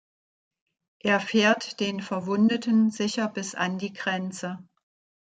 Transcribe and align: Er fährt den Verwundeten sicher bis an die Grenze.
Er 1.03 1.19
fährt 1.19 1.79
den 1.79 2.01
Verwundeten 2.01 2.89
sicher 2.89 3.27
bis 3.27 3.53
an 3.53 3.77
die 3.77 3.93
Grenze. 3.93 4.57